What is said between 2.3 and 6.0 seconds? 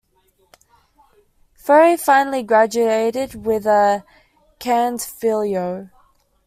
graduated with a cand.philol.